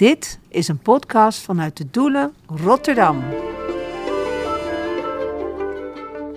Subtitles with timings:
[0.00, 3.24] Dit is een podcast vanuit de Doelen Rotterdam.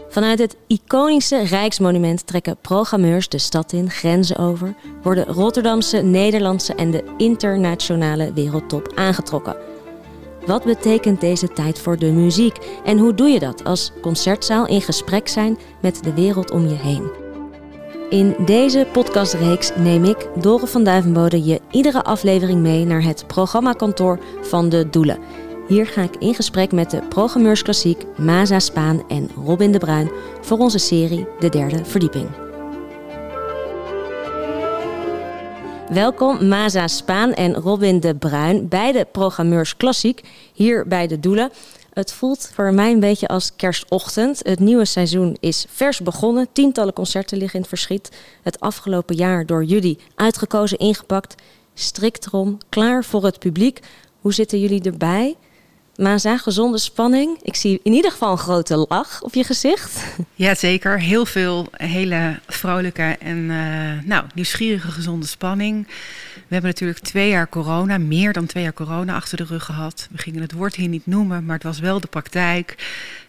[0.09, 6.91] Vanuit het iconische Rijksmonument trekken programmeurs de stad in, grenzen over, worden Rotterdamse, Nederlandse en
[6.91, 9.55] de internationale wereldtop aangetrokken.
[10.45, 14.82] Wat betekent deze tijd voor de muziek en hoe doe je dat als concertzaal in
[14.82, 17.23] gesprek zijn met de wereld om je heen?
[18.14, 24.20] In deze podcastreeks neem ik, Dore van Duivenbode, je iedere aflevering mee naar het programmakantoor
[24.41, 25.20] van de Doelen.
[25.67, 30.12] Hier ga ik in gesprek met de programmeurs klassiek Maza Spaan en Robin de Bruin
[30.41, 32.27] voor onze serie De Derde Verdieping.
[35.89, 40.22] Welkom Maza Spaan en Robin de Bruin, beide programmeurs klassiek,
[40.53, 41.52] hier bij de Doelen.
[41.93, 44.39] Het voelt voor mij een beetje als kerstochtend.
[44.43, 46.47] Het nieuwe seizoen is vers begonnen.
[46.53, 48.11] Tientallen concerten liggen in het verschiet.
[48.43, 51.35] Het afgelopen jaar door jullie uitgekozen, ingepakt.
[51.73, 53.79] Strikt erom, klaar voor het publiek.
[54.19, 55.35] Hoe zitten jullie erbij?
[55.95, 57.39] Maza, gezonde spanning.
[57.41, 60.03] Ik zie in ieder geval een grote lach op je gezicht.
[60.35, 61.00] Ja, zeker.
[61.00, 65.88] Heel veel hele vrolijke en uh, nou, nieuwsgierige gezonde spanning.
[66.47, 70.08] We hebben natuurlijk twee jaar corona, meer dan twee jaar corona achter de rug gehad.
[70.11, 72.75] We gingen het woord hier niet noemen, maar het was wel de praktijk.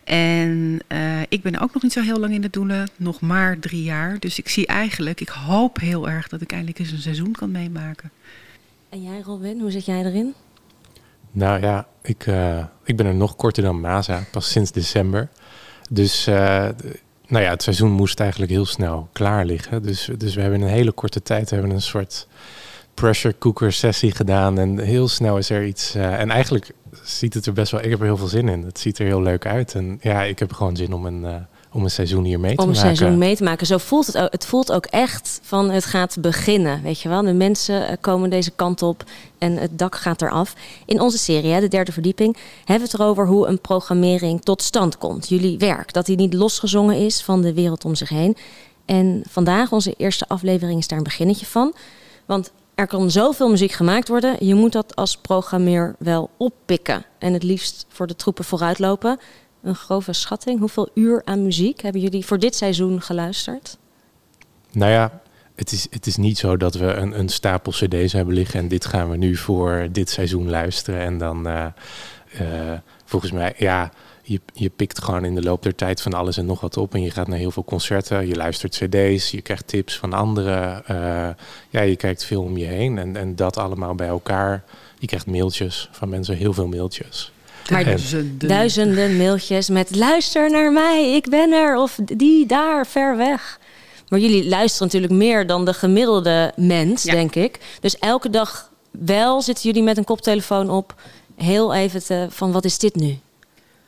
[0.05, 3.59] En uh, ik ben ook nog niet zo heel lang in de doelen, nog maar
[3.59, 4.19] drie jaar.
[4.19, 7.51] Dus ik zie eigenlijk, ik hoop heel erg dat ik eindelijk eens een seizoen kan
[7.51, 8.11] meemaken.
[8.89, 10.35] En jij Robin, hoe zit jij erin?
[11.31, 15.29] Nou ja, ik, uh, ik ben er nog korter dan Maza, pas sinds december.
[15.91, 16.35] Dus uh,
[17.27, 19.83] nou ja, het seizoen moest eigenlijk heel snel klaar liggen.
[19.83, 22.27] Dus, dus we hebben in een hele korte tijd hebben een soort
[22.95, 24.59] pressure cooker sessie gedaan.
[24.59, 25.97] En heel snel is er iets.
[25.97, 26.71] Uh, en eigenlijk
[27.03, 27.83] ziet het er best wel.
[27.83, 28.63] Ik heb er heel veel zin in.
[28.63, 29.75] Het ziet er heel leuk uit.
[29.75, 32.65] En ja, ik heb gewoon zin om een om een seizoen hier mee te maken.
[32.65, 33.67] Om een seizoen mee te maken.
[33.67, 34.33] Zo voelt het ook.
[34.33, 36.83] Het voelt ook echt van het gaat beginnen.
[36.83, 39.05] Weet je wel, de mensen eh, komen deze kant op
[39.39, 40.55] en het dak gaat eraf.
[40.87, 44.99] In onze serie, de derde verdieping, hebben we het erover hoe een programmering tot stand
[44.99, 45.29] komt.
[45.29, 48.37] Jullie werk, dat die niet losgezongen is van de wereld om zich heen.
[48.85, 51.75] En vandaag, onze eerste aflevering, is daar een beginnetje van.
[52.27, 54.47] Want er kan zoveel muziek gemaakt worden.
[54.47, 57.05] Je moet dat als programmeur wel oppikken.
[57.19, 59.19] En het liefst voor de troepen vooruitlopen
[59.63, 60.59] een grove schatting?
[60.59, 63.79] Hoeveel uur aan muziek hebben jullie voor dit seizoen geluisterd?
[64.73, 65.21] Nou ja,
[65.55, 68.69] het is, het is niet zo dat we een, een stapel cd's hebben liggen en
[68.69, 71.01] dit gaan we nu voor dit seizoen luisteren.
[71.01, 71.67] En dan uh,
[72.41, 72.73] uh,
[73.05, 73.93] volgens mij, ja,
[74.25, 76.95] je, je pikt gewoon in de loop der tijd van alles en nog wat op.
[76.95, 80.83] En je gaat naar heel veel concerten, je luistert cd's, je krijgt tips van anderen.
[80.91, 81.29] Uh,
[81.71, 84.65] ja, je kijkt veel om je heen en, en dat allemaal bij elkaar.
[84.99, 87.33] Je krijgt mailtjes van mensen, heel veel mailtjes.
[87.71, 88.49] Maar duizenden.
[88.49, 91.77] duizenden mailtjes met luister naar mij, ik ben er.
[91.77, 93.59] Of die daar, ver weg.
[94.09, 97.13] Maar jullie luisteren natuurlijk meer dan de gemiddelde mens, ja.
[97.13, 97.59] denk ik.
[97.81, 100.95] Dus elke dag wel zitten jullie met een koptelefoon op.
[101.37, 103.19] Heel even te, van wat is dit nu?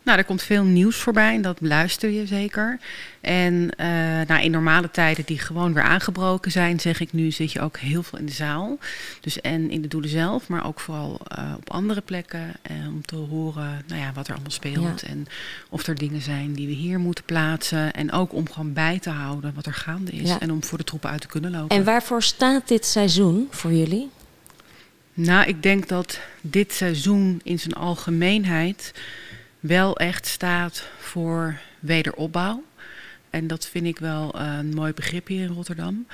[0.07, 2.79] Nou, er komt veel nieuws voorbij en dat luister je zeker.
[3.21, 3.87] En uh,
[4.27, 7.79] nou, in normale tijden die gewoon weer aangebroken zijn, zeg ik nu, zit je ook
[7.79, 8.79] heel veel in de zaal.
[9.21, 12.55] Dus en in de doelen zelf, maar ook vooral uh, op andere plekken.
[12.71, 15.01] Uh, om te horen nou ja, wat er allemaal speelt.
[15.01, 15.09] Ja.
[15.09, 15.27] En
[15.69, 17.93] of er dingen zijn die we hier moeten plaatsen.
[17.93, 20.29] En ook om gewoon bij te houden wat er gaande is.
[20.29, 20.41] Ja.
[20.41, 21.77] En om voor de troepen uit te kunnen lopen.
[21.77, 24.11] En waarvoor staat dit seizoen voor jullie?
[25.13, 28.93] Nou, ik denk dat dit seizoen in zijn algemeenheid
[29.67, 32.65] wel echt staat voor wederopbouw.
[33.31, 36.07] En dat vind ik wel een mooi begrip hier in Rotterdam.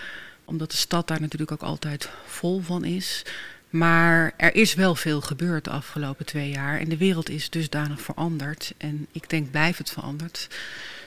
[0.44, 3.24] Omdat de stad daar natuurlijk ook altijd vol van is.
[3.70, 6.78] Maar er is wel veel gebeurd de afgelopen twee jaar.
[6.78, 8.74] En de wereld is dusdanig veranderd.
[8.76, 10.48] En ik denk blijft het veranderd.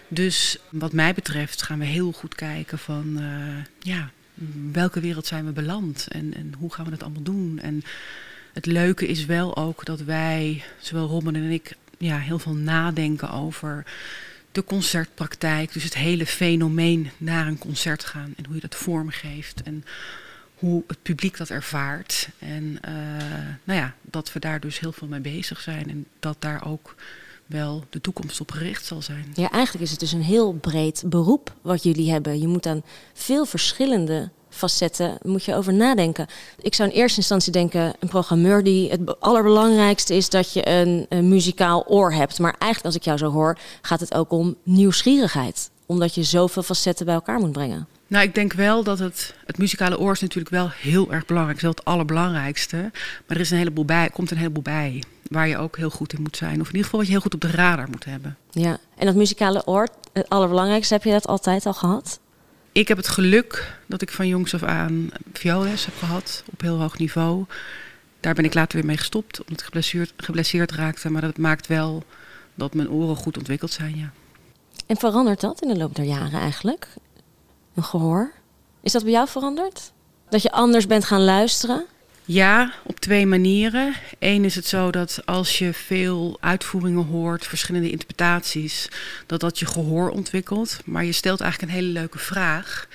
[0.08, 3.18] Dus wat mij betreft gaan we heel goed kijken van...
[3.20, 4.12] Uh, ja,
[4.72, 6.08] welke wereld zijn we beland?
[6.10, 7.60] En, en hoe gaan we dat allemaal doen?
[7.60, 7.84] En
[8.54, 13.32] het leuke is wel ook dat wij, zowel Robin en ik ja, heel veel nadenken
[13.32, 13.86] over
[14.52, 15.74] de concertpraktijk.
[15.74, 19.64] Dus het hele fenomeen naar een concert gaan en hoe je dat vormgeeft.
[19.64, 19.86] En
[20.56, 22.30] hoe het publiek dat ervaart.
[22.40, 22.92] En uh,
[23.64, 25.90] nou ja, dat we daar dus heel veel mee bezig zijn.
[25.90, 26.96] En dat daar ook
[27.46, 29.26] wel de toekomst op gericht zal zijn.
[29.34, 32.40] Ja, eigenlijk is het dus een heel breed beroep wat jullie hebben.
[32.40, 32.84] Je moet aan
[33.14, 36.28] veel verschillende facetten moet je over nadenken.
[36.62, 41.06] Ik zou in eerste instantie denken, een programmeur die het allerbelangrijkste is dat je een,
[41.10, 42.40] een muzikaal oor hebt.
[42.40, 45.70] Maar eigenlijk als ik jou zo hoor, gaat het ook om nieuwsgierigheid.
[45.86, 47.88] Omdat je zoveel facetten bij elkaar moet brengen.
[48.08, 51.62] Nou, ik denk wel dat het, het muzikale oor is natuurlijk wel heel erg belangrijk.
[51.62, 52.78] Het is wel het allerbelangrijkste.
[53.28, 55.04] Maar er is een heleboel bij, komt een heleboel bij.
[55.28, 56.62] Waar je ook heel goed in moet zijn.
[56.62, 58.38] Of in ieder geval wat je heel goed op de radar moet hebben.
[58.52, 62.20] Ja, en dat muzikale oor, het allerbelangrijkste, heb je dat altijd al gehad?
[62.76, 66.80] Ik heb het geluk dat ik van jongs af aan vioolles heb gehad op heel
[66.80, 67.46] hoog niveau.
[68.20, 71.10] Daar ben ik later weer mee gestopt, omdat ik geblesseerd, geblesseerd raakte.
[71.10, 72.04] Maar dat maakt wel
[72.56, 74.12] dat mijn oren goed ontwikkeld zijn, ja.
[74.86, 76.88] En verandert dat in de loop der jaren eigenlijk?
[77.76, 78.32] Een gehoor?
[78.82, 79.92] Is dat bij jou veranderd?
[80.30, 81.86] Dat je anders bent gaan luisteren?
[82.28, 83.94] Ja, op twee manieren.
[84.20, 88.90] Eén is het zo dat als je veel uitvoeringen hoort, verschillende interpretaties,
[89.26, 90.80] dat dat je gehoor ontwikkelt.
[90.86, 92.88] Maar je stelt eigenlijk een hele leuke vraag,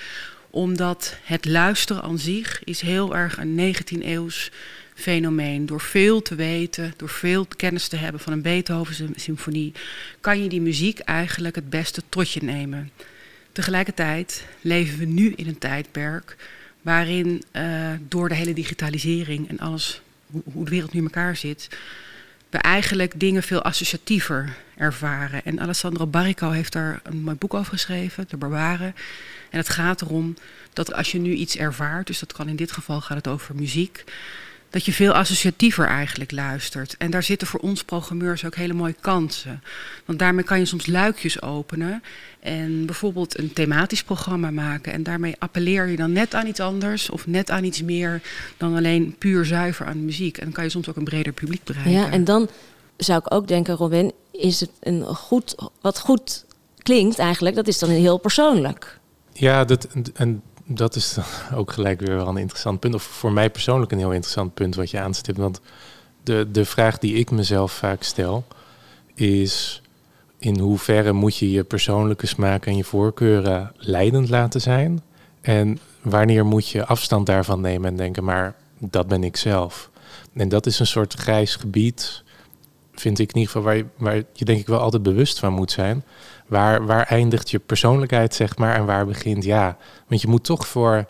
[0.50, 4.50] omdat het luisteren aan zich is heel erg een 19e eeuws
[4.94, 5.66] fenomeen.
[5.66, 9.72] Door veel te weten, door veel kennis te hebben van een Beethoven symfonie,
[10.20, 12.90] kan je die muziek eigenlijk het beste tot je nemen.
[13.52, 16.36] Tegelijkertijd leven we nu in een tijdperk
[16.82, 21.36] waarin uh, door de hele digitalisering en alles, hoe, hoe, de wereld nu in elkaar
[21.36, 21.68] zit,
[22.50, 25.44] we eigenlijk dingen veel associatiever ervaren.
[25.44, 28.94] En Alessandro Barrico heeft daar een mooi boek over geschreven, De Barbaren.
[29.50, 30.34] En het gaat erom
[30.72, 33.54] dat als je nu iets ervaart, dus dat kan in dit geval gaat het over
[33.54, 34.04] muziek,
[34.70, 36.96] dat je veel associatiever eigenlijk luistert.
[36.98, 39.62] En daar zitten voor ons programmeurs ook hele mooie kansen.
[40.04, 42.02] Want daarmee kan je soms luikjes openen
[42.40, 44.92] en bijvoorbeeld een thematisch programma maken.
[44.92, 48.22] En daarmee appelleer je dan net aan iets anders of net aan iets meer
[48.56, 50.38] dan alleen puur zuiver aan muziek.
[50.38, 51.92] En dan kan je soms ook een breder publiek bereiken.
[51.92, 52.48] Ja, en dan
[52.96, 56.44] zou ik ook denken, Robin, is het een goed, wat goed
[56.78, 58.98] klinkt eigenlijk, dat is dan heel persoonlijk.
[59.32, 61.18] Ja, dat, en dat is
[61.54, 62.94] ook gelijk weer wel een interessant punt.
[62.94, 65.38] Of voor mij persoonlijk een heel interessant punt wat je aanstipt.
[65.38, 65.60] Want
[66.22, 68.44] de, de vraag die ik mezelf vaak stel
[69.14, 69.82] is...
[70.38, 75.02] in hoeverre moet je je persoonlijke smaak en je voorkeuren leidend laten zijn?
[75.40, 78.24] En wanneer moet je afstand daarvan nemen en denken...
[78.24, 79.90] maar dat ben ik zelf.
[80.32, 82.22] En dat is een soort grijs gebied,
[82.94, 83.62] vind ik in ieder geval...
[83.62, 86.04] waar je, waar je denk ik wel altijd bewust van moet zijn...
[86.50, 89.76] Waar, waar eindigt je persoonlijkheid, zeg maar, en waar begint ja?
[90.08, 91.04] Want je moet toch voor,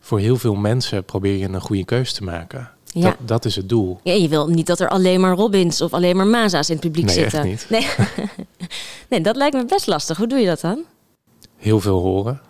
[0.00, 2.70] voor heel veel mensen probeer je een goede keus te maken.
[2.84, 3.02] Ja.
[3.02, 4.00] Dat, dat is het doel.
[4.02, 6.84] Ja, je wil niet dat er alleen maar Robins of alleen maar Maza's in het
[6.84, 7.38] publiek nee, zitten.
[7.38, 7.66] Echt niet.
[7.68, 7.86] Nee.
[9.10, 10.16] nee, dat lijkt me best lastig.
[10.16, 10.84] Hoe doe je dat dan?
[11.56, 12.40] Heel veel horen.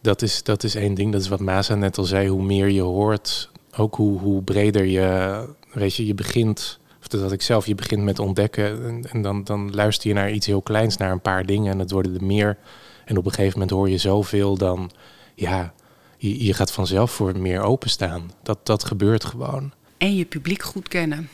[0.00, 1.12] Dat is, dat is één ding.
[1.12, 2.28] Dat is wat Maza net al zei.
[2.28, 6.78] Hoe meer je hoort, ook hoe, hoe breder je, weet je, je begint
[7.12, 10.30] of dat ik zelf, je begint met ontdekken en, en, dan, dan luister je naar
[10.30, 12.56] iets heel kleins, naar een paar dingen en het worden er meer.
[13.04, 14.90] En op een gegeven moment hoor je zoveel, dan
[15.34, 15.74] ja,
[16.16, 18.30] je, je gaat vanzelf voor meer openstaan.
[18.42, 19.72] Dat, dat gebeurt gewoon.
[19.98, 21.28] En je publiek goed kennen.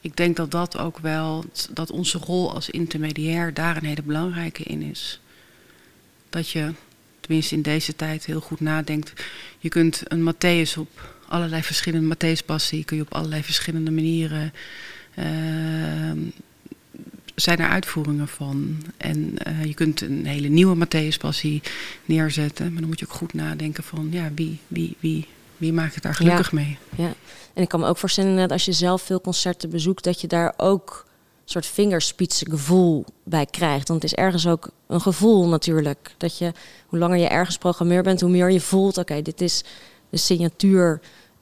[0.00, 4.62] Ik denk dat dat ook wel, dat onze rol als intermediair daar een hele belangrijke
[4.62, 5.20] in is.
[6.30, 6.72] Dat je,
[7.20, 9.12] tenminste in deze tijd, heel goed nadenkt.
[9.58, 14.52] Je kunt een Matthäus op allerlei verschillende Matthäus-passie kun je op allerlei verschillende manieren.
[15.18, 15.24] Uh,
[17.34, 18.76] zijn er uitvoeringen van.
[18.96, 21.62] En uh, je kunt een hele nieuwe Matthäus-passie
[22.04, 22.72] neerzetten.
[22.72, 25.26] Maar dan moet je ook goed nadenken van ja, wie, wie, wie,
[25.56, 26.78] wie maakt het daar gelukkig ja, mee?
[26.96, 27.14] Ja,
[27.52, 30.26] en ik kan me ook voorstellen dat als je zelf veel concerten bezoekt, dat je
[30.26, 33.88] daar ook een soort vingerspitsen gevoel bij krijgt.
[33.88, 36.14] Want het is ergens ook een gevoel natuurlijk.
[36.16, 36.52] Dat je,
[36.86, 39.64] hoe langer je ergens programmeur bent, hoe meer je voelt, oké, dit is
[40.10, 41.00] de signatuur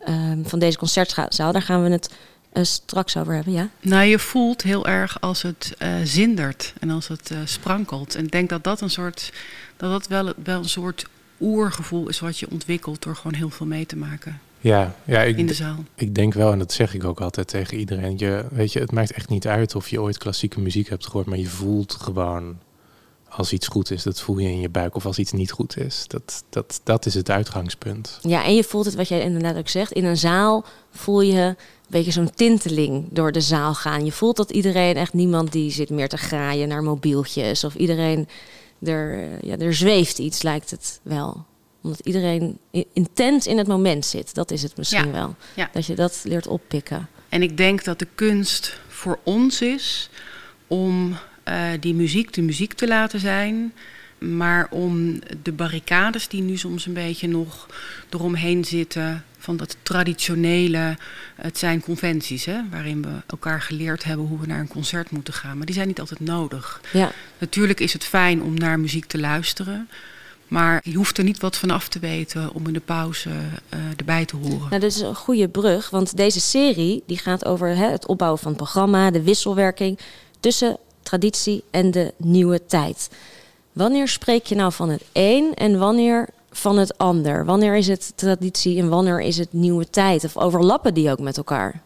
[0.08, 1.52] um, van deze concertzaal.
[1.52, 2.10] Daar gaan we het
[2.52, 3.68] uh, straks over hebben, ja?
[3.80, 8.14] Nou, je voelt heel erg als het uh, zindert en als het uh, sprankelt.
[8.14, 9.32] En ik denk dat dat een soort,
[9.76, 11.06] dat dat wel, wel een soort
[11.40, 14.40] oergevoel is wat je ontwikkelt door gewoon heel veel mee te maken.
[14.60, 15.84] Ja, ja ik, in de zaal.
[15.94, 18.18] Ik denk wel, en dat zeg ik ook altijd tegen iedereen.
[18.18, 21.26] Je, weet je, het maakt echt niet uit of je ooit klassieke muziek hebt gehoord,
[21.26, 22.56] maar je voelt gewoon
[23.36, 24.94] als iets goed is, dat voel je in je buik.
[24.94, 26.04] Of als iets niet goed is.
[26.06, 28.18] Dat, dat, dat is het uitgangspunt.
[28.22, 29.92] Ja, en je voelt het, wat jij inderdaad ook zegt.
[29.92, 31.56] In een zaal voel je een
[31.88, 34.04] beetje zo'n tinteling door de zaal gaan.
[34.04, 37.64] Je voelt dat iedereen, echt niemand die zit meer te graaien naar mobieltjes.
[37.64, 38.28] Of iedereen,
[38.82, 41.44] er, ja, er zweeft iets, lijkt het wel.
[41.82, 42.58] Omdat iedereen
[42.92, 44.34] intent in het moment zit.
[44.34, 45.12] Dat is het misschien ja.
[45.12, 45.34] wel.
[45.54, 45.70] Ja.
[45.72, 47.08] Dat je dat leert oppikken.
[47.28, 50.10] En ik denk dat de kunst voor ons is
[50.66, 51.16] om
[51.80, 53.72] die muziek de muziek te laten zijn.
[54.18, 57.66] Maar om de barricades die nu soms een beetje nog
[58.10, 59.24] eromheen zitten.
[59.38, 60.96] Van dat traditionele,
[61.34, 65.34] het zijn conventies hè, waarin we elkaar geleerd hebben hoe we naar een concert moeten
[65.34, 65.56] gaan.
[65.56, 66.80] Maar die zijn niet altijd nodig.
[66.92, 67.12] Ja.
[67.38, 69.88] Natuurlijk is het fijn om naar muziek te luisteren.
[70.48, 73.78] Maar je hoeft er niet wat van af te weten om in de pauze uh,
[73.96, 74.68] erbij te horen.
[74.68, 78.40] Nou, dat is een goede brug, want deze serie die gaat over hè, het opbouwen
[78.40, 79.98] van het programma, de wisselwerking
[80.40, 83.10] tussen traditie en de nieuwe tijd.
[83.72, 87.44] Wanneer spreek je nou van het een en wanneer van het ander?
[87.44, 90.24] Wanneer is het traditie en wanneer is het nieuwe tijd?
[90.24, 91.80] Of overlappen die ook met elkaar?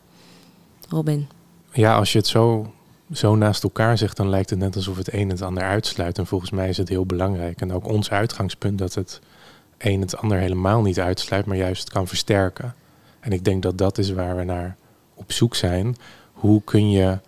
[0.88, 1.28] Robin.
[1.73, 2.73] Ja, als je het zo,
[3.12, 6.18] zo naast elkaar zegt, dan lijkt het net alsof het een het ander uitsluit.
[6.18, 7.61] En volgens mij is het heel belangrijk.
[7.61, 9.20] En ook ons uitgangspunt dat het
[9.78, 12.75] een het ander helemaal niet uitsluit, maar juist kan versterken.
[13.20, 14.76] En ik denk dat dat is waar we naar
[15.14, 15.96] op zoek zijn.
[16.32, 17.18] Hoe kun je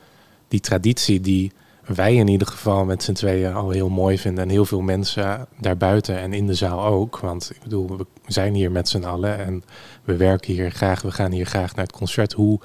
[0.48, 1.52] die traditie die
[1.94, 4.44] wij in ieder geval met z'n tweeën al heel mooi vinden.
[4.44, 7.18] En heel veel mensen daarbuiten en in de zaal ook.
[7.18, 9.64] Want ik bedoel, we zijn hier met z'n allen en
[10.04, 11.02] we werken hier graag.
[11.02, 12.32] We gaan hier graag naar het concert.
[12.32, 12.60] Hoe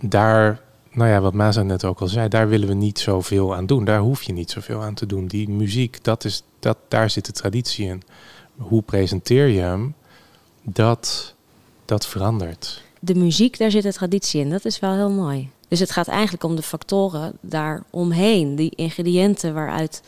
[0.00, 0.60] daar,
[0.90, 3.84] nou ja, wat Maza net ook al zei, daar willen we niet zoveel aan doen.
[3.84, 5.26] Daar hoef je niet zoveel aan te doen.
[5.26, 8.02] Die muziek, dat is, dat, daar zit de traditie in.
[8.56, 9.94] Hoe presenteer je hem?
[10.62, 11.34] Dat,
[11.84, 12.82] dat verandert.
[13.00, 14.50] De muziek, daar zit de traditie in.
[14.50, 15.50] Dat is wel heel mooi.
[15.70, 20.02] Dus het gaat eigenlijk om de factoren daaromheen, die ingrediënten waaruit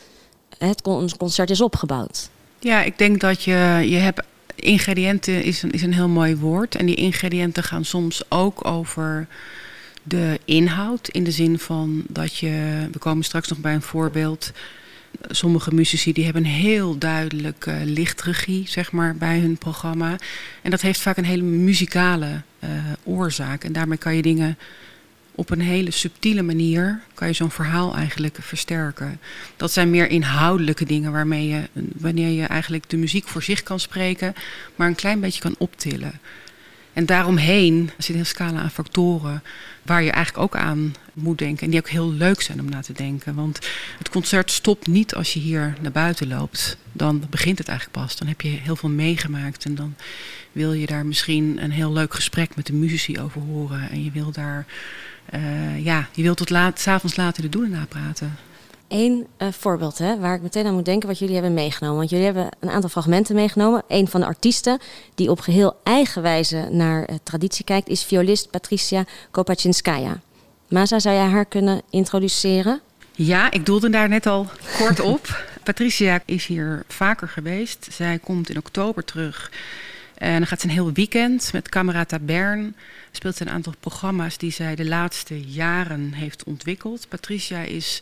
[0.57, 0.81] het
[1.17, 2.29] concert is opgebouwd.
[2.59, 4.21] Ja, ik denk dat je, je hebt
[4.55, 6.75] ingrediënten is een, is een heel mooi woord.
[6.75, 9.27] En die ingrediënten gaan soms ook over
[10.03, 11.07] de inhoud.
[11.07, 14.51] In de zin van dat je, we komen straks nog bij een voorbeeld.
[15.27, 20.15] Sommige muzici die hebben een heel duidelijke lichtregie, zeg maar, bij hun programma.
[20.61, 22.69] En dat heeft vaak een hele muzikale uh,
[23.03, 23.63] oorzaak.
[23.63, 24.57] En daarmee kan je dingen
[25.35, 29.19] op een hele subtiele manier kan je zo'n verhaal eigenlijk versterken.
[29.57, 31.61] Dat zijn meer inhoudelijke dingen waarmee je,
[31.97, 34.33] wanneer je eigenlijk de muziek voor zich kan spreken,
[34.75, 36.19] maar een klein beetje kan optillen.
[36.93, 39.43] En daaromheen zit een scala aan factoren
[39.81, 41.65] waar je eigenlijk ook aan moet denken.
[41.65, 43.35] En die ook heel leuk zijn om na te denken.
[43.35, 43.59] Want
[43.97, 46.77] het concert stopt niet als je hier naar buiten loopt.
[46.91, 48.15] Dan begint het eigenlijk pas.
[48.15, 49.65] Dan heb je heel veel meegemaakt.
[49.65, 49.95] En dan
[50.51, 53.89] wil je daar misschien een heel leuk gesprek met de muzici over horen.
[53.89, 54.65] En je wil daar
[55.33, 58.35] uh, ja, je wilt tot laat, s'avonds later de doelen napraten.
[58.87, 61.97] Eén uh, voorbeeld hè, waar ik meteen aan moet denken wat jullie hebben meegenomen.
[61.97, 63.83] Want jullie hebben een aantal fragmenten meegenomen.
[63.87, 64.79] Een van de artiesten
[65.15, 70.19] die op geheel eigen wijze naar uh, traditie kijkt, is violist Patricia Kopachinskaya.
[70.67, 72.81] Maza, zou jij haar kunnen introduceren?
[73.11, 75.43] Ja, ik doelde daar net al kort op.
[75.63, 77.87] Patricia is hier vaker geweest.
[77.91, 79.51] Zij komt in oktober terug.
[80.23, 82.75] En dan gaat ze een heel weekend met Camerata Bern
[83.11, 87.07] speelt een aantal programma's die zij de laatste jaren heeft ontwikkeld.
[87.09, 88.01] Patricia is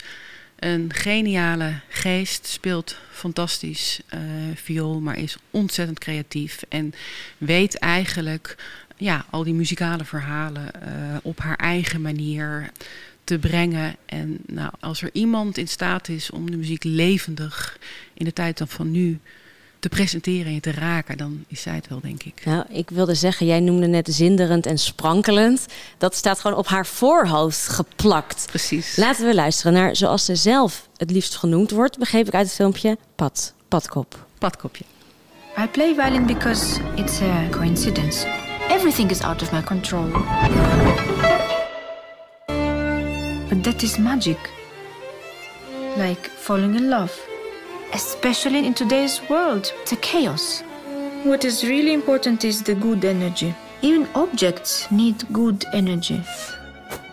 [0.59, 4.19] een geniale geest, speelt fantastisch uh,
[4.55, 6.93] viool, maar is ontzettend creatief en
[7.37, 8.55] weet eigenlijk
[8.97, 12.71] ja, al die muzikale verhalen uh, op haar eigen manier
[13.23, 13.95] te brengen.
[14.05, 17.77] En nou, als er iemand in staat is om de muziek levendig
[18.13, 19.19] in de tijd van nu
[19.81, 22.45] te presenteren en te raken, dan is zij het wel, denk ik.
[22.45, 25.65] Nou, ik wilde zeggen, jij noemde net zinderend en sprankelend.
[25.97, 28.45] Dat staat gewoon op haar voorhoofd geplakt.
[28.47, 28.95] Precies.
[28.95, 32.55] Laten we luisteren naar, zoals ze zelf het liefst genoemd wordt, begreep ik uit het
[32.55, 34.25] filmpje, Pad, Padkop.
[34.37, 34.83] Padkopje.
[35.57, 38.27] I play violin because it's a coincidence.
[38.69, 40.07] Everything is out of my control.
[43.49, 44.37] But that is magic.
[45.97, 47.30] Like falling in love.
[47.93, 49.71] Especially in today's world.
[49.81, 50.61] It's a chaos.
[51.23, 53.53] What is really important is the good energy.
[53.81, 56.23] Even objects need good energy.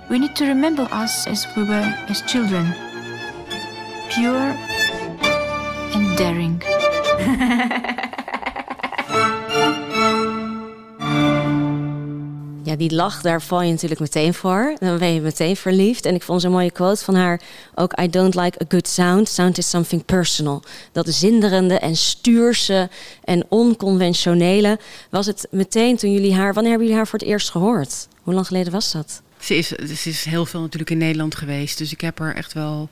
[0.09, 2.75] We need to remember us as we were as children
[4.11, 4.55] pure
[5.95, 6.63] and daring.
[12.79, 14.77] die lach, daar val je natuurlijk meteen voor.
[14.79, 16.05] Dan ben je meteen verliefd.
[16.05, 17.41] En ik vond zo'n mooie quote van haar
[17.75, 18.01] ook...
[18.01, 19.29] I don't like a good sound.
[19.29, 20.63] Sound is something personal.
[20.93, 22.91] Dat zinderende en stuurse
[23.25, 24.79] en onconventionele...
[25.11, 26.55] was het meteen toen jullie haar...
[26.55, 28.09] Wanneer hebben jullie haar voor het eerst gehoord?
[28.23, 29.23] Hoe lang geleden was dat?
[29.39, 31.79] Ze is, ze is heel veel natuurlijk in Nederland geweest.
[31.79, 32.89] Dus ik heb haar echt wel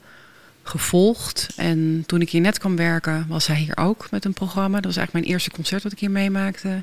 [0.63, 1.49] gevolgd.
[1.57, 4.77] En toen ik hier net kwam werken, was zij hier ook met een programma.
[4.77, 6.83] Dat was eigenlijk mijn eerste concert wat ik hier meemaakte.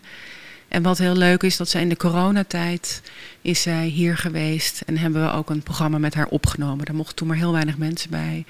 [0.74, 3.02] En wat heel leuk is, dat zij in de coronatijd
[3.42, 4.82] is zij hier geweest.
[4.86, 6.86] En hebben we ook een programma met haar opgenomen.
[6.86, 8.46] Daar mochten toen maar heel weinig mensen bij.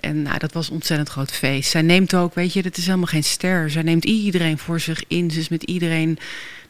[0.00, 1.70] En nou, dat was een ontzettend groot feest.
[1.70, 3.70] Zij neemt ook, weet je, dat is helemaal geen ster.
[3.70, 5.30] Zij neemt iedereen voor zich in.
[5.30, 6.18] Ze is met iedereen,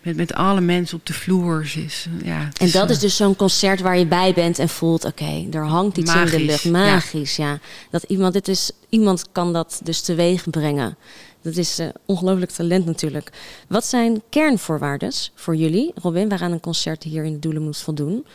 [0.03, 1.67] met, met alle mensen op de vloer.
[1.67, 5.05] Ze is, ja, en dat is dus zo'n concert waar je bij bent en voelt,
[5.05, 6.65] oké, er hangt iets in de lucht.
[6.65, 7.59] Magisch, ja.
[7.91, 10.97] Dat iemand, dit is, iemand kan dat dus teweeg brengen.
[11.45, 13.33] Dat is uh, ongelooflijk talent natuurlijk.
[13.69, 18.27] Wat zijn kernvoorwaarden voor jullie, Robin, waaraan een concert hier in de Doelen moet voldoen?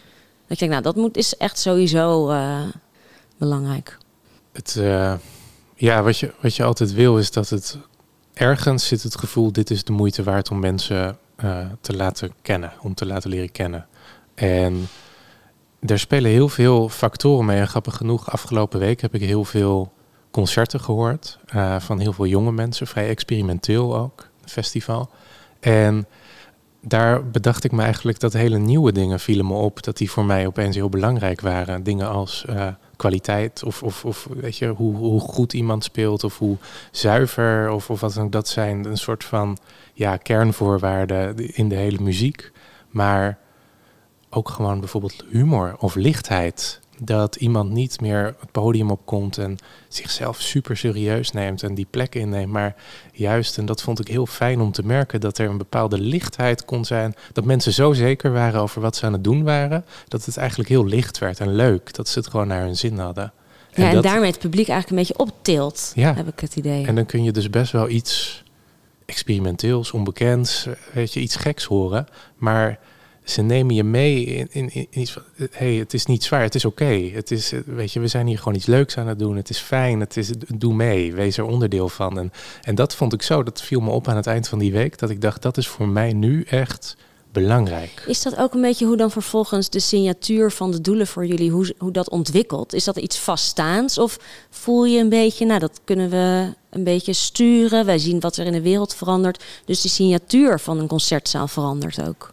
[0.48, 2.62] Dat je denkt, nou, dat moet, is echt sowieso uh,
[3.38, 3.98] belangrijk.
[4.52, 5.14] Het, uh,
[5.76, 7.78] ja, wat je, wat je altijd wil is dat het
[8.34, 11.18] ergens zit het gevoel, dit is de moeite waard om mensen
[11.82, 13.88] te laten kennen, om te laten leren kennen.
[14.36, 14.88] En
[15.80, 17.60] er spelen heel veel factoren mee.
[17.60, 19.94] En grappig genoeg, afgelopen week heb ik heel veel
[20.32, 25.10] concerten gehoord uh, van heel veel jonge mensen, vrij experimenteel ook, festival.
[25.60, 26.08] En
[26.82, 30.26] daar bedacht ik me eigenlijk dat hele nieuwe dingen vielen me op, dat die voor
[30.26, 31.84] mij opeens heel belangrijk waren.
[31.84, 36.38] Dingen als uh, kwaliteit of, of, of weet je, hoe, hoe goed iemand speelt of
[36.38, 36.58] hoe
[36.92, 38.32] zuiver of, of wat dan ook.
[38.32, 39.58] Dat zijn een soort van
[39.94, 42.52] ja, kernvoorwaarden in de hele muziek.
[42.90, 43.38] Maar
[44.30, 46.80] ook gewoon bijvoorbeeld humor of lichtheid.
[47.02, 52.16] Dat iemand niet meer het podium opkomt en zichzelf super serieus neemt en die plek
[52.16, 52.52] inneemt.
[52.52, 52.76] Maar
[53.14, 56.66] juist, en dat vond ik heel fijn om te merken, dat er een bepaalde lichtheid
[56.66, 57.16] kon zijn.
[57.34, 60.70] Dat mensen zo zeker waren over wat ze aan het doen waren, dat het eigenlijk
[60.70, 61.94] heel licht werd en leuk.
[61.94, 63.32] Dat ze het gewoon naar hun zin hadden.
[63.74, 66.14] Ja, en, dat- daarmee het publiek eigenlijk een beetje optilt, Ja.
[66.16, 66.86] heb ik het idee.
[66.86, 68.44] En dan kun je dus best wel iets
[69.06, 72.08] experimenteels, onbekends, eh, weet je, iets geks horen.
[72.38, 72.80] Maar
[73.30, 76.56] ze nemen je mee in, in, in iets van, hey, het is niet zwaar, het
[76.56, 77.10] is oké.
[77.14, 79.36] Het is, eh, weet je, we zijn hier gewoon iets leuks aan het doen.
[79.36, 82.20] Het is fijn, het is, doe mee, wees er onderdeel van.
[82.20, 82.32] En,
[82.62, 84.98] en dat vond ik zo, dat viel me op aan het eind van die week,
[84.98, 86.96] dat ik dacht, dat is voor mij nu echt
[87.32, 88.04] belangrijk.
[88.08, 91.52] Is dat ook een beetje hoe dan vervolgens de signatuur van de doelen voor jullie,
[91.52, 92.74] hoe, hoe dat ontwikkelt?
[92.74, 94.18] Is dat iets vaststaands of
[94.50, 98.46] voel je een beetje, nou dat kunnen we een beetje sturen, wij zien wat er
[98.46, 99.44] in de wereld verandert.
[99.66, 102.32] Dus de signatuur van een concertzaal verandert ook.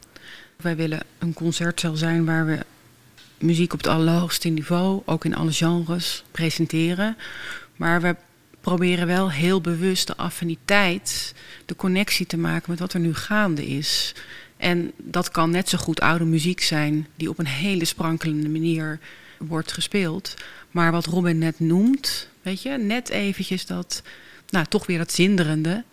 [0.67, 2.59] Wij willen een concertzaal zijn waar we
[3.39, 7.17] muziek op het allerhoogste niveau, ook in alle genres, presenteren.
[7.77, 8.17] Maar we
[8.61, 11.35] proberen wel heel bewust de affiniteit,
[11.67, 14.15] de connectie te maken met wat er nu gaande is.
[14.57, 18.99] En dat kan net zo goed oude muziek zijn, die op een hele sprankelende manier
[19.39, 20.35] wordt gespeeld.
[20.71, 24.03] Maar wat Robin net noemt, weet je, net eventjes dat,
[24.49, 25.85] nou toch weer dat zinderende,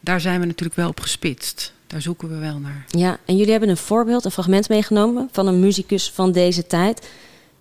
[0.00, 1.72] daar zijn we natuurlijk wel op gespitst.
[1.90, 2.84] Daar zoeken we wel naar.
[2.88, 7.08] Ja, en jullie hebben een voorbeeld, een fragment meegenomen van een muzikus van deze tijd.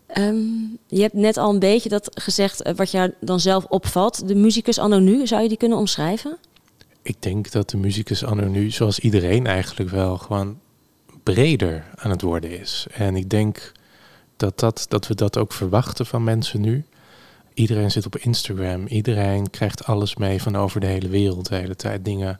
[0.08, 0.38] Ehm,
[0.88, 4.28] je hebt net al een beetje dat gezegd eh, wat jou dan zelf opvalt.
[4.28, 6.38] De muzikus anno nu, zou je die kunnen omschrijven?
[7.02, 10.60] Ik denk dat de muzikus anno nu, zoals iedereen eigenlijk wel, gewoon
[11.24, 12.88] breder aan het worden is.
[12.92, 13.72] En ik denk
[14.38, 16.86] dat, dat, dat we dat ook verwachten van mensen nu.
[17.54, 21.76] Iedereen zit op Instagram, iedereen krijgt alles mee van over de hele wereld, de hele
[21.76, 22.40] tijd dingen.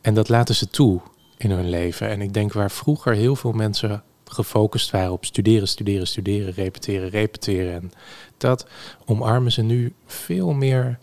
[0.00, 1.00] En dat laten ze toe
[1.36, 2.08] in hun leven.
[2.08, 7.08] En ik denk waar vroeger heel veel mensen gefocust waren op studeren, studeren, studeren, repeteren,
[7.08, 7.72] repeteren.
[7.72, 7.92] En
[8.36, 8.66] dat
[9.06, 10.98] omarmen ze nu veel meer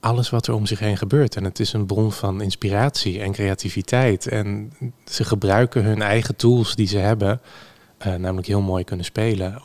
[0.00, 1.36] alles wat er om zich heen gebeurt.
[1.36, 4.26] En het is een bron van inspiratie en creativiteit.
[4.26, 4.72] En
[5.04, 7.40] ze gebruiken hun eigen tools die ze hebben,
[7.98, 9.62] eh, namelijk heel mooi kunnen spelen,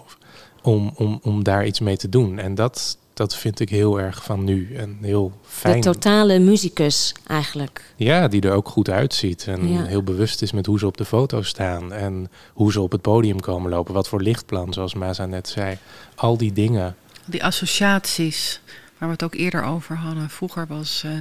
[0.62, 2.40] om, om, om daar iets mee te doen.
[2.40, 4.76] En dat, dat vind ik heel erg van nu.
[4.76, 5.82] En heel De fijn.
[5.82, 7.94] totale muzikus eigenlijk.
[7.96, 9.48] Ja, die er ook goed uitziet.
[9.48, 9.84] En Ja.
[9.84, 11.94] heel bewust is met hoe ze op de foto staan.
[11.94, 13.94] En hoe ze op het podium komen lopen.
[13.94, 15.78] Wat voor lichtplan, zoals Maza net zei.
[16.16, 16.96] Al die dingen.
[17.26, 18.62] Die associaties,
[18.98, 20.30] waar we het ook eerder over hadden.
[20.30, 21.12] Vroeger was eh,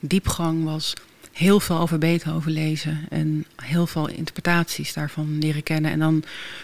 [0.00, 0.94] diepgang was
[1.36, 5.90] heel veel over Beethoven lezen en heel veel interpretaties daarvan leren kennen.
[5.90, 6.22] En dan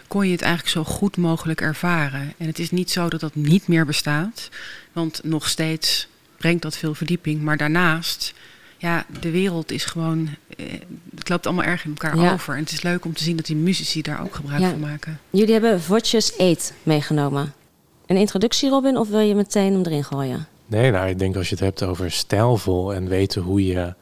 [0.08, 2.32] kon je het eigenlijk zo goed mogelijk ervaren.
[2.36, 4.48] En het is niet zo dat dat niet meer bestaat,
[4.92, 7.42] want nog steeds brengt dat veel verdieping.
[7.42, 8.34] Maar daarnaast,
[8.78, 10.66] ja, de wereld is gewoon, eh,
[11.14, 12.32] het loopt allemaal erg in elkaar Ja.
[12.32, 12.54] over.
[12.54, 14.70] En het is leuk om te zien dat die muzici daar ook gebruik Ja.
[14.70, 15.18] van maken.
[15.30, 17.52] Jullie hebben Vodjes Eat meegenomen.
[18.06, 20.46] Een introductie, Robin, of wil je meteen hem erin gooien?
[20.66, 23.94] Nee, nou, ik denk als je het hebt over stijlvol en weten hoe je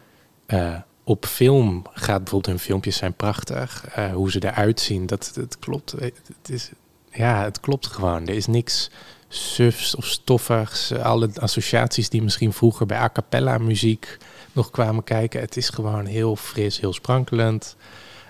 [0.50, 2.18] eh, op film gaat.
[2.18, 3.86] Bijvoorbeeld hun filmpjes zijn prachtig.
[3.94, 5.92] eh, hoe ze eruit zien, dat, dat klopt.
[6.00, 6.70] Het is,
[7.12, 8.26] ja, het klopt gewoon.
[8.26, 8.90] Er is niks
[9.28, 10.92] sufs of stoffigs.
[10.92, 14.16] Alle associaties die misschien vroeger bij a cappella muziek
[14.52, 15.40] nog kwamen kijken.
[15.40, 17.76] Het is gewoon heel fris, heel sprankelend.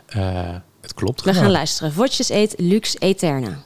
[0.07, 1.43] Eh, het klopt We gewoon.
[1.45, 1.93] gaan luisteren.
[1.93, 3.59] Vodjes Eat Lux Eterna.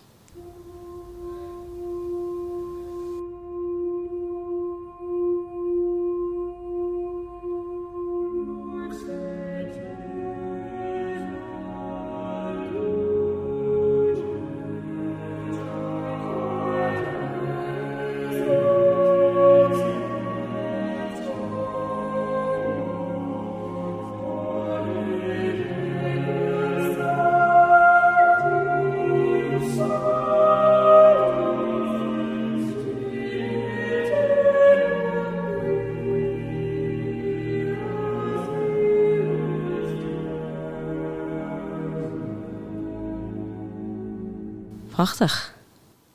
[45.05, 45.55] Prachtig.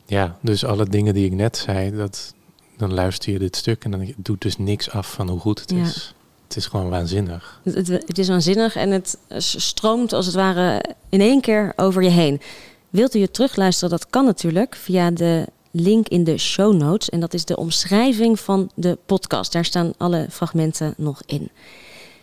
[0.06, 2.34] Ja, dus alle dingen die ik net zei, dat,
[2.78, 5.72] dan luister je dit stuk en dan doet dus niks af van hoe goed het
[5.72, 5.82] Ja.
[5.82, 6.14] is.
[6.48, 7.60] Het is gewoon waanzinnig.
[7.64, 12.04] Het, het, het is waanzinnig en het stroomt als het ware in één keer over
[12.04, 12.42] je heen.
[12.90, 13.90] Wilt u het terugluisteren?
[13.90, 17.10] Dat kan natuurlijk via de link in de show notes.
[17.10, 19.52] En dat is de omschrijving van de podcast.
[19.52, 21.50] Daar staan alle fragmenten nog in.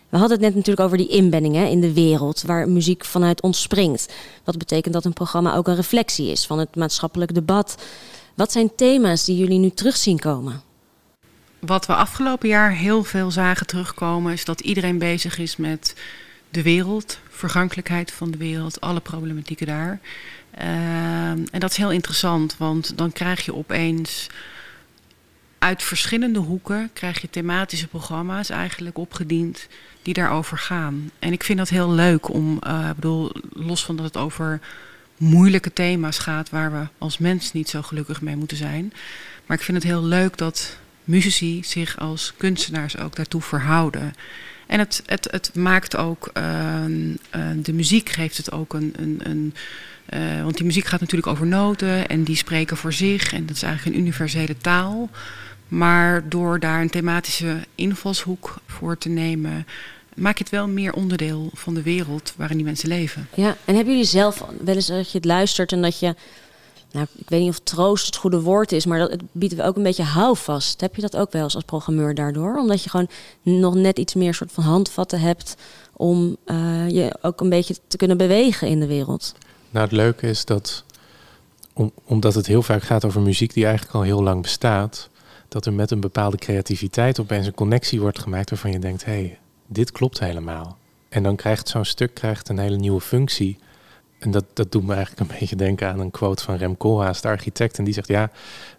[0.09, 3.41] We hadden het net natuurlijk over die inbedding hè, in de wereld waar muziek vanuit
[3.41, 4.13] ontspringt.
[4.43, 7.83] Wat betekent dat een programma ook een reflectie is van het maatschappelijk debat.
[8.33, 10.61] Wat zijn thema's die jullie nu terug zien komen?
[11.59, 15.95] Wat we afgelopen jaar heel veel zagen terugkomen, is dat iedereen bezig is met
[16.49, 19.99] de wereld vergankelijkheid van de wereld, alle problematieken daar.
[20.51, 24.29] Ehm, en dat is heel interessant, want dan krijg je opeens
[25.67, 29.67] uit verschillende hoeken krijg je thematische programma's eigenlijk opgediend
[30.01, 31.11] die daarover gaan.
[31.19, 34.59] En ik vind dat heel leuk om, uh, bedoel, los van dat het over
[35.17, 38.93] moeilijke thema's gaat waar we als mens niet zo gelukkig mee moeten zijn.
[39.45, 44.13] Maar ik vind het heel leuk dat muzici zich als kunstenaars ook daartoe verhouden.
[44.67, 46.43] En het, het, het maakt ook, uh,
[47.55, 48.93] de muziek geeft het ook een.
[48.97, 49.53] een, een
[50.13, 53.33] uh, want die muziek gaat natuurlijk over noten en die spreken voor zich.
[53.33, 55.09] En dat is eigenlijk een universele taal.
[55.67, 59.67] Maar door daar een thematische invalshoek voor te nemen,
[60.15, 63.27] maak je het wel meer onderdeel van de wereld waarin die mensen leven.
[63.33, 66.15] Ja, en hebben jullie zelf wel eens dat je het luistert en dat je,
[66.91, 69.63] nou, ik weet niet of troost het goede woord is, maar dat het biedt we
[69.63, 70.81] ook een beetje houvast.
[70.81, 72.57] Heb je dat ook wel eens als programmeur daardoor?
[72.57, 73.09] Omdat je gewoon
[73.41, 75.55] nog net iets meer soort van handvatten hebt
[75.93, 79.33] om uh, je ook een beetje te kunnen bewegen in de wereld.
[79.69, 80.83] Nou, het leuke is dat,
[81.73, 85.09] om, omdat het heel vaak gaat over muziek die eigenlijk al heel lang bestaat,
[85.47, 89.11] dat er met een bepaalde creativiteit opeens een connectie wordt gemaakt waarvan je denkt, hé,
[89.11, 90.77] hey, dit klopt helemaal.
[91.09, 93.57] En dan krijgt zo'n stuk krijgt een hele nieuwe functie.
[94.19, 97.21] En dat, dat doet me eigenlijk een beetje denken aan een quote van Rem Koolhaas,
[97.21, 97.77] de architect.
[97.77, 98.31] En die zegt, ja,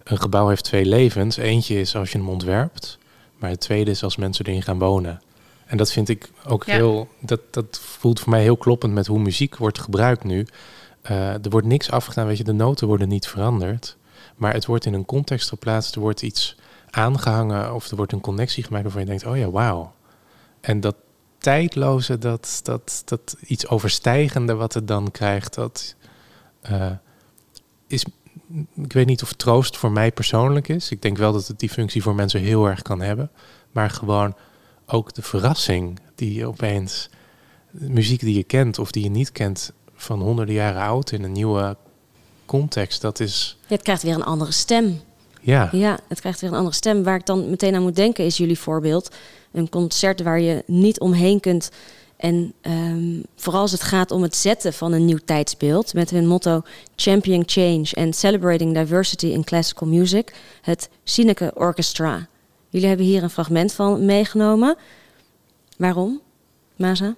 [0.05, 1.37] een gebouw heeft twee levens.
[1.37, 2.99] Eentje is als je hem ontwerpt,
[3.39, 5.21] maar het tweede is als mensen erin gaan wonen.
[5.67, 9.19] En dat vind ik ook heel, dat, dat voelt voor mij heel kloppend met hoe
[9.19, 10.47] muziek wordt gebruikt nu.
[11.11, 13.97] Uh, er wordt niks afgedaan, weet je, de noten worden niet veranderd.
[14.37, 16.57] Maar het wordt in een context geplaatst, er wordt iets
[16.91, 19.93] aangehangen of er wordt een connectie gemaakt waarvan je denkt, oh ja, wauw.
[20.61, 20.95] En dat
[21.39, 25.95] tijdloze, dat, dat, dat iets overstijgende wat het dan krijgt, dat
[26.71, 26.91] uh,
[27.87, 28.05] is,
[28.75, 30.91] ik weet niet of troost voor mij persoonlijk is.
[30.91, 33.31] Ik denk wel dat het die functie voor mensen heel erg kan hebben.
[33.73, 34.37] Maar gewoon
[34.87, 37.09] ook de verrassing die je opeens,
[37.71, 41.33] muziek die je kent of die je niet kent, van honderden jaren oud in een
[41.33, 41.77] nieuwe
[42.47, 43.59] context, dat is.
[43.67, 45.01] Het krijgt weer een andere stem.
[45.41, 45.69] Ja.
[45.73, 47.03] ja, het krijgt weer een andere stem.
[47.03, 49.17] Waar ik dan meteen aan moet denken is jullie voorbeeld.
[49.53, 51.71] Een concert waar je niet omheen kunt.
[52.17, 55.95] En um, vooral als het gaat om het zetten van een nieuw tijdsbeeld.
[55.95, 56.63] Met hun motto
[56.97, 60.35] Champion Change and Celebrating Diversity in Classical Music.
[60.63, 62.27] Het Sineke Orchestra.
[62.69, 64.77] Jullie hebben hier een fragment van meegenomen.
[65.77, 66.21] Waarom,
[66.77, 67.15] Maza?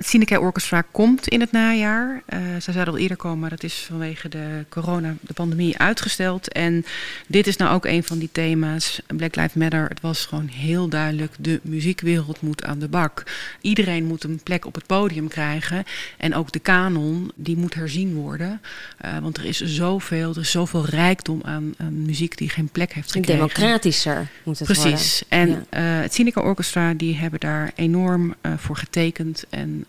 [0.00, 2.22] Het Sineke Orchestra komt in het najaar.
[2.28, 6.52] Uh, zij zouden al eerder komen, maar dat is vanwege de corona, de pandemie, uitgesteld.
[6.52, 6.84] En
[7.26, 9.00] dit is nou ook een van die thema's.
[9.06, 9.88] Black Lives Matter.
[9.88, 13.22] Het was gewoon heel duidelijk, de muziekwereld moet aan de bak.
[13.60, 15.84] Iedereen moet een plek op het podium krijgen.
[16.16, 18.60] En ook de kanon, die moet herzien worden.
[19.04, 22.92] Uh, want er is zoveel, er is zoveel rijkdom aan, aan muziek die geen plek
[22.92, 23.34] heeft gekregen.
[23.34, 25.22] Democratischer moet het Precies.
[25.28, 25.38] worden.
[25.54, 25.96] En ja.
[25.96, 29.44] uh, het Sineke Orchestra, die hebben daar enorm voor getekend.
[29.50, 29.84] En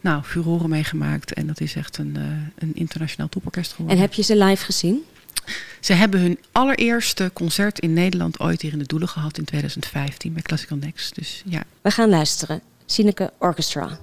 [0.00, 1.32] nou, furoren meegemaakt.
[1.32, 2.22] En dat is echt een, uh,
[2.58, 3.96] een internationaal toporkest geworden.
[3.96, 5.04] En heb je ze live gezien?
[5.80, 10.32] Ze hebben hun allereerste concert in Nederland ooit hier in de Doelen gehad in 2015
[10.32, 11.14] bij Classical Next.
[11.14, 11.62] Dus ja.
[11.80, 12.60] We gaan luisteren.
[12.86, 13.98] Sineke Orchestra.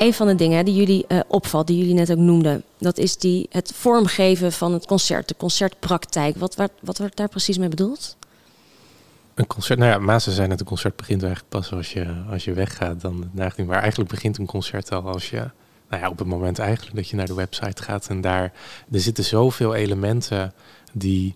[0.00, 3.16] Een van de dingen die jullie uh, opvalt, die jullie net ook noemden, dat is
[3.16, 6.36] die, het vormgeven van het concert, de concertpraktijk.
[6.36, 8.16] Wat, wat, wat wordt daar precies mee bedoeld?
[9.34, 12.44] Een concert, nou ja, Mazen zijn het, een concert begint eigenlijk pas als je, als
[12.44, 13.00] je weggaat.
[13.00, 13.30] Dan,
[13.66, 15.50] maar eigenlijk begint een concert al als je,
[15.88, 18.08] nou ja, op het moment eigenlijk dat je naar de website gaat.
[18.08, 18.52] En daar,
[18.92, 20.52] er zitten zoveel elementen
[20.92, 21.34] die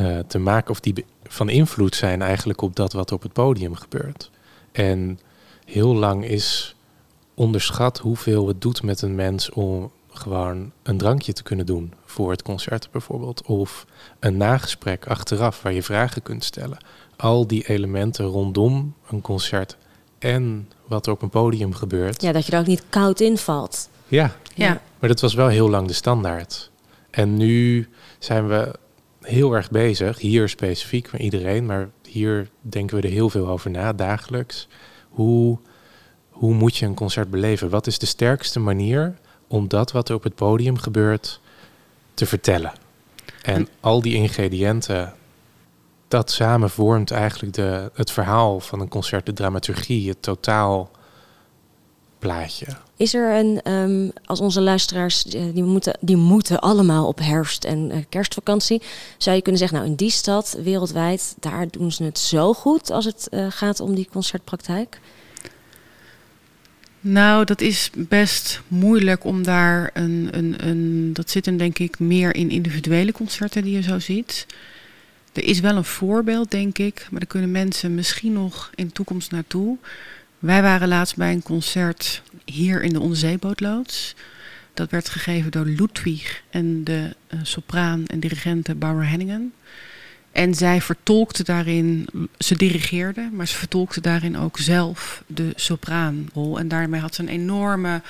[0.00, 3.74] uh, te maken, of die van invloed zijn eigenlijk op dat wat op het podium
[3.74, 4.30] gebeurt.
[4.72, 5.18] En
[5.64, 6.74] heel lang is
[7.34, 12.30] onderschat hoeveel het doet met een mens om gewoon een drankje te kunnen doen voor
[12.30, 13.42] het concert bijvoorbeeld.
[13.46, 13.86] Of
[14.20, 16.78] een nagesprek achteraf waar je vragen kunt stellen.
[17.16, 19.76] Al die elementen rondom een concert
[20.18, 22.22] en wat er op een podium gebeurt.
[22.22, 23.88] Ja, dat je er ook niet koud invalt.
[24.08, 24.80] Ja, ja.
[24.98, 26.70] maar dat was wel heel lang de standaard.
[27.10, 28.74] En nu zijn we
[29.20, 33.70] heel erg bezig, hier specifiek, maar iedereen, maar hier denken we er heel veel over
[33.70, 34.68] na, dagelijks.
[35.08, 35.58] Hoe,
[36.42, 37.70] hoe moet je een concert beleven?
[37.70, 39.14] Wat is de sterkste manier
[39.46, 41.40] om dat wat er op het podium gebeurt
[42.14, 42.72] te vertellen?
[43.42, 45.14] En al die ingrediënten,
[46.08, 50.90] dat samen vormt eigenlijk de, het verhaal van een concert, de dramaturgie, het totaal
[52.18, 52.66] plaatje.
[52.96, 57.64] Is er een, um, als onze luisteraars, eh, die moeten, die moeten allemaal op herfst-
[57.64, 58.82] en uh, kerstvakantie,
[59.18, 62.90] zou je kunnen zeggen, nou in die stad wereldwijd, daar doen ze het zo goed
[62.90, 65.00] als het uh, gaat om die concertpraktijk?
[67.04, 71.12] Nou, dat is best moeilijk om daar een, een, een.
[71.12, 74.46] Dat zit hem denk ik meer in individuele concerten die je zo ziet.
[75.32, 78.92] Er is wel een voorbeeld, denk ik, maar daar kunnen mensen misschien nog in de
[78.92, 79.76] toekomst naartoe.
[80.38, 84.14] Wij waren laatst bij een concert hier in de onderzeebootloods.
[84.74, 89.52] Dat werd gegeven door Ludwig en de uh, sopraan en dirigente Barbara Henningen.
[90.32, 96.58] En zij vertolkte daarin, ze dirigeerde, maar ze vertolkte daarin ook zelf de sopraanrol.
[96.58, 98.02] En daarmee had ze een enorme.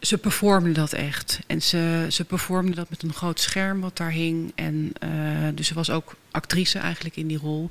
[0.00, 1.38] Ze performde dat echt.
[1.46, 4.52] En ze, ze performde dat met een groot scherm wat daar hing.
[4.54, 5.10] En uh,
[5.54, 7.70] dus ze was ook actrice eigenlijk in die rol.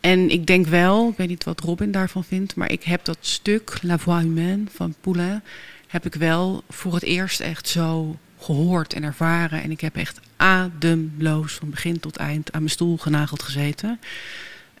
[0.00, 3.18] En ik denk wel, ik weet niet wat Robin daarvan vindt, maar ik heb dat
[3.20, 5.42] stuk La Voix Humaine van Poulain,
[5.86, 9.62] heb ik wel voor het eerst echt zo gehoord en ervaren.
[9.62, 14.00] En ik heb echt ademloos van begin tot eind aan mijn stoel genageld gezeten.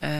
[0.02, 0.10] Uh,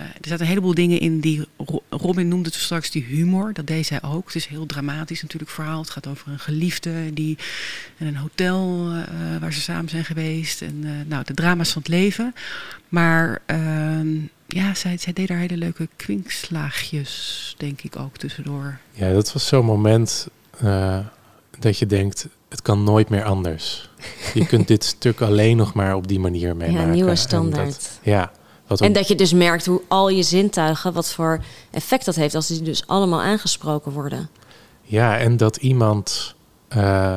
[0.00, 1.46] er zaten een heleboel dingen in die.
[1.88, 3.52] Robin noemde het straks die humor.
[3.52, 4.26] Dat deed zij ook.
[4.26, 5.80] Het is heel dramatisch natuurlijk verhaal.
[5.80, 7.38] Het gaat over een geliefde die
[7.96, 9.02] in een hotel uh,
[9.40, 10.62] waar ze samen zijn geweest.
[10.62, 12.34] En uh, nou, de drama's van het leven.
[12.88, 18.78] Maar ehm, ja, zij, zij deed daar hele leuke kwinkslaagjes, denk ik ook tussendoor.
[18.92, 20.28] Ja, dat was zo'n moment
[21.58, 23.90] dat je denkt: het kan nooit meer anders.
[24.34, 26.86] Je kunt dit stuk alleen nog maar op die manier meemaken.
[26.86, 27.66] Ja, nieuwe standaard.
[27.66, 28.32] Dat, ja.
[28.66, 32.34] Wat en dat je dus merkt hoe al je zintuigen, wat voor effect dat heeft
[32.34, 34.28] als die dus allemaal aangesproken worden.
[34.82, 36.34] Ja, en dat iemand
[36.76, 37.16] uh,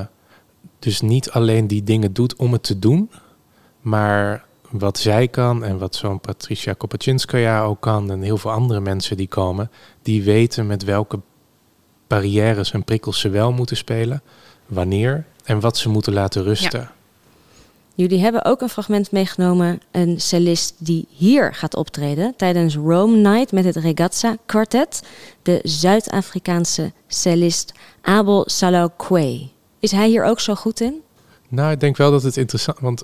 [0.80, 3.12] dus niet alleen die dingen doet om het te doen,
[3.82, 8.80] maar wat zij kan en wat zo'n Patricia Kopachinskaya ook kan en heel veel andere
[8.80, 11.20] mensen die komen, die weten met welke
[12.08, 14.22] barrières en prikkels ze wel moeten spelen,
[14.72, 16.80] wanneer en wat ze moeten laten rusten.
[16.80, 16.92] Ja.
[17.94, 23.52] Jullie hebben ook een fragment meegenomen, een cellist die hier gaat optreden tijdens Rome Night
[23.52, 25.02] met het Regazza Quartet,
[25.42, 29.48] de Zuid-Afrikaanse cellist Abel Salokwe.
[29.80, 31.02] Is hij hier ook zo goed in?
[31.48, 33.04] Nou, ik denk wel dat het interessant, want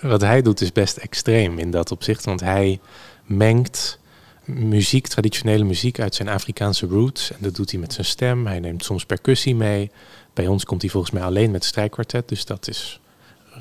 [0.00, 2.80] wat hij doet is best extreem in dat opzicht, want hij
[3.24, 3.98] mengt
[4.44, 8.46] muziek, traditionele muziek uit zijn Afrikaanse roots en dat doet hij met zijn stem.
[8.46, 9.90] Hij neemt soms percussie mee.
[10.40, 13.00] Bij ons komt hij volgens mij alleen met strijkkwartet, dus dat is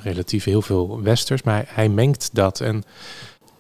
[0.03, 2.83] relatief heel veel westers, maar hij mengt dat en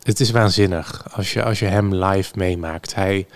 [0.03, 2.95] het is waanzinnig als je, als je hem live meemaakt.
[2.95, 3.27] Hij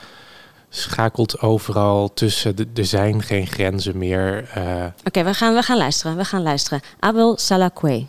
[0.70, 4.50] schakelt overal tussen, de, er zijn geen grenzen meer.
[4.58, 4.86] Uh...
[5.04, 6.82] Oké, we, gaan, we gaan luisteren, we gaan luisteren.
[7.00, 8.06] Abel Salakwe.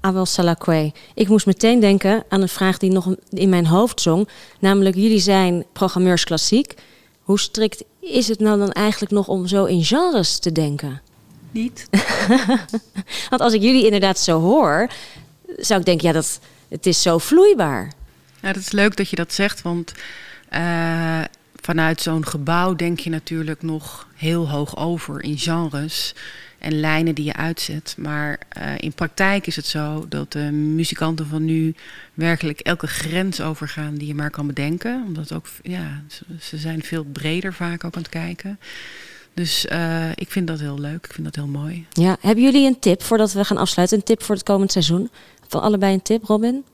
[0.00, 0.92] Awel Salakwe.
[1.14, 4.28] Ik moest meteen denken aan een vraag die nog in mijn hoofd zong.
[4.58, 6.74] Namelijk, jullie zijn programmeurs klassiek.
[7.22, 11.00] Hoe strikt is het nou dan eigenlijk nog om zo in genres te denken?
[11.50, 11.86] Niet.
[13.30, 14.90] Want als ik jullie inderdaad zo hoor,
[15.56, 17.92] zou ik denken, ja, dat, het is zo vloeibaar.
[18.42, 19.92] Ja, dat is leuk dat je dat zegt, want
[20.52, 21.20] uh,
[21.68, 26.14] vanuit zo'n gebouw denk je natuurlijk nog heel hoog over in genres
[26.58, 27.94] en lijnen die je uitzet.
[27.98, 31.74] Maar uh, in praktijk is het zo dat de muzikanten van nu
[32.14, 35.04] werkelijk elke grens overgaan die je maar kan bedenken.
[35.06, 36.02] Omdat ook, ja,
[36.40, 38.58] ze zijn veel breder vaak ook aan het kijken.
[39.34, 41.04] Dus uh, ik vind dat heel leuk.
[41.04, 41.86] Ik vind dat heel mooi.
[41.90, 43.98] Ja, hebben jullie een tip voordat we gaan afsluiten?
[43.98, 45.10] Een tip voor het komend seizoen?
[45.48, 46.64] Van allebei een tip, Robin?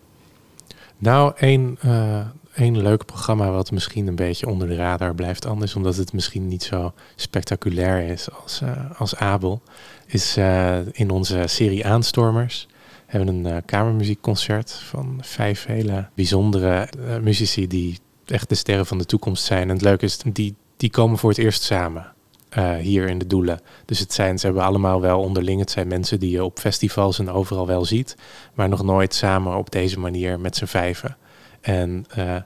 [0.98, 2.20] Nou, één, uh,
[2.54, 6.48] één leuk programma wat misschien een beetje onder de radar blijft anders, omdat het misschien
[6.48, 9.62] niet zo spectaculair is als, uh, als Abel,
[10.06, 12.68] is uh, in onze serie Aanstormers
[13.06, 16.88] hebben een uh, kamermuziekconcert van vijf hele bijzondere
[17.22, 19.62] muzici die echt de sterren van de toekomst zijn.
[19.62, 22.12] En het leuke is, die, die komen voor het eerst samen.
[22.48, 23.60] eh, hier in de Doelen.
[23.84, 25.60] Dus het zijn, ze hebben allemaal wel onderling.
[25.60, 28.16] Het zijn mensen die je op festivals en overal wel ziet.
[28.54, 31.16] Maar nog nooit samen op deze manier met z'n vijven.
[31.64, 32.44] En uh, er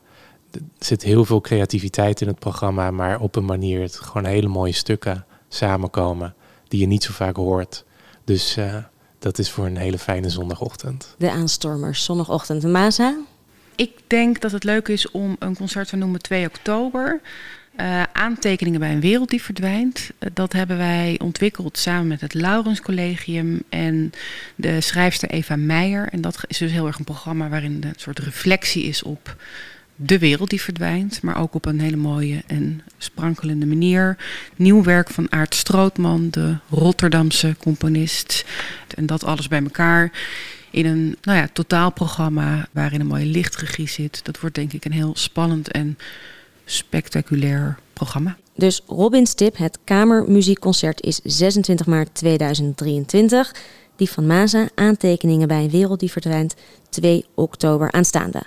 [0.78, 2.90] zit heel veel creativiteit in het programma.
[2.90, 6.34] Maar op een manier het gewoon hele mooie stukken samenkomen.
[6.68, 7.84] Die je niet zo vaak hoort.
[8.24, 8.76] Dus uh,
[9.18, 11.14] dat is voor een hele fijne zondagochtend.
[11.18, 12.62] De aanstormers, zondagochtend.
[12.62, 13.16] Maza?
[13.76, 17.20] Ik denk dat het leuk is om een concert te noemen 2 oktober.
[17.80, 20.10] Uh, aantekeningen bij een wereld die verdwijnt.
[20.20, 24.12] Uh, dat hebben wij ontwikkeld samen met het Laurens Collegium en
[24.54, 26.08] de schrijfster Eva Meijer.
[26.08, 29.36] En dat is dus heel erg een programma waarin een soort reflectie is op
[29.96, 34.16] de wereld die verdwijnt, maar ook op een hele mooie en sprankelende manier.
[34.56, 38.44] Nieuw werk van Aart Strootman, de Rotterdamse componist.
[38.94, 40.12] En dat alles bij elkaar
[40.70, 44.20] in een nou ja, totaalprogramma waarin een mooie lichtregie zit.
[44.24, 45.98] Dat wordt denk ik een heel spannend en
[46.70, 48.36] spectaculair programma.
[48.54, 53.54] Dus Robin's Tip, het Kamermuziekconcert, is 26 maart 2023.
[53.96, 56.54] Die van Maza, aantekeningen bij een wereld die verdwijnt,
[56.88, 58.42] 2 oktober aanstaande.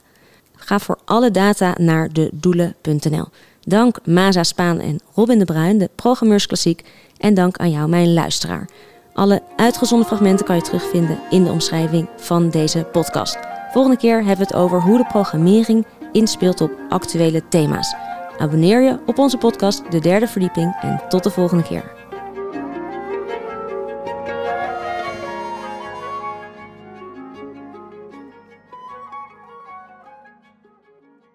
[0.55, 3.25] Ga voor alle data naar de doelen.nl.
[3.61, 6.83] Dank Maza Spaan en Robin de Bruin, de programmeursklassiek.
[7.17, 8.69] En dank aan jou, mijn luisteraar.
[9.13, 13.37] Alle uitgezonden fragmenten kan je terugvinden in de omschrijving van deze podcast.
[13.71, 18.10] Volgende keer hebben we het over hoe de programmering inspeelt op actuele thema's.
[18.41, 22.00] Abonneer je op onze podcast De Derde Verdieping en tot de volgende keer.